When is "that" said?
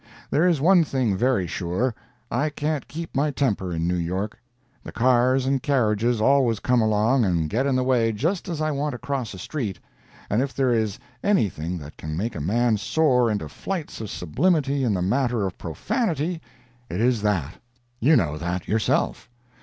11.77-11.97, 17.21-17.57, 18.39-18.67